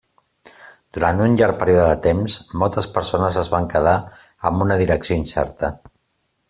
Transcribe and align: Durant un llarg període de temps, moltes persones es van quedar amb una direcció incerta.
Durant 0.97 1.19
un 1.25 1.35
llarg 1.41 1.59
període 1.59 1.83
de 1.89 1.99
temps, 2.07 2.39
moltes 2.63 2.89
persones 2.97 3.37
es 3.43 3.53
van 3.55 3.69
quedar 3.75 3.95
amb 4.51 4.67
una 4.67 4.83
direcció 4.85 5.23
incerta. 5.25 5.75